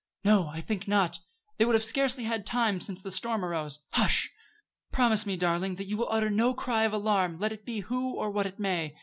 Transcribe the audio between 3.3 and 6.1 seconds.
arose. Hush! Promise me, darling, that you will